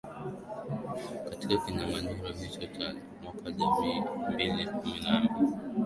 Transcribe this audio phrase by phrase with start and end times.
[1.29, 5.55] katika kinyanganyiro hicho cha mwaka elfu mbili kumi na mbili